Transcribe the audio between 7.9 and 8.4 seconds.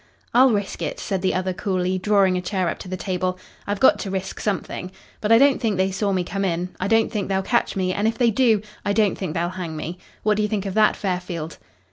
and if they